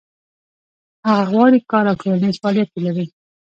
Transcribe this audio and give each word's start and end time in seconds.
هغه 1.07 1.23
غواړي 1.31 1.59
کار 1.71 1.83
او 1.89 1.99
ټولنیز 2.01 2.35
فعالیت 2.41 2.69
ولري. 2.71 3.05